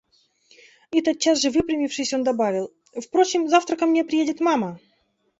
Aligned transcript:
–И, 0.97 1.01
тотчас 1.03 1.37
же 1.41 1.51
выпрямившись, 1.51 2.11
он 2.13 2.23
добавил:– 2.23 2.73
Впрочем, 3.05 3.47
завтра 3.47 3.75
ко 3.75 3.85
мне 3.85 4.03
приедет 4.03 4.39
мама. 4.39 4.79